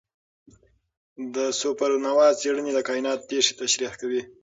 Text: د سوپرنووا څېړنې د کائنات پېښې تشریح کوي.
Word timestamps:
د 1.35 1.37
سوپرنووا 1.59 2.27
څېړنې 2.39 2.71
د 2.73 2.79
کائنات 2.87 3.19
پېښې 3.29 3.53
تشریح 3.61 3.93
کوي. 4.01 4.21